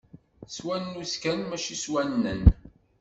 S 0.55 0.57
wannuz 0.65 1.13
kan 1.23 1.39
mačči 1.45 1.75
s 1.83 1.85
wannen! 1.91 2.41